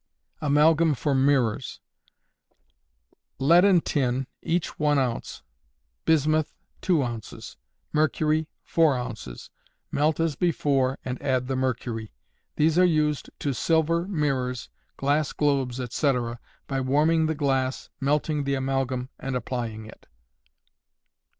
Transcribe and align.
Amalgam 0.41 0.95
for 0.95 1.13
Mirrors. 1.13 1.79
Lead 3.37 3.63
and 3.63 3.85
tin, 3.85 4.25
each 4.41 4.79
1 4.79 4.97
oz; 4.97 5.43
bismuth, 6.05 6.51
2 6.81 7.03
oz; 7.03 7.55
mercury, 7.93 8.47
4 8.63 8.97
oz.; 8.97 9.51
melt 9.91 10.19
as 10.19 10.35
before, 10.35 10.97
and 11.05 11.21
add 11.21 11.45
the 11.45 11.55
mercury. 11.55 12.13
These 12.55 12.79
are 12.79 12.83
used 12.83 13.29
to 13.37 13.53
silver 13.53 14.07
mirrors, 14.07 14.69
glass 14.97 15.33
globes, 15.33 15.79
etc., 15.79 16.39
by 16.65 16.81
warming 16.81 17.27
the 17.27 17.35
glass, 17.35 17.91
melting 17.99 18.43
the 18.45 18.55
amalgam, 18.55 19.09
and 19.19 19.35
applying 19.35 19.85
it. 19.85 20.07